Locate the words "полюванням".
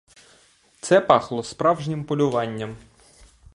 2.03-2.75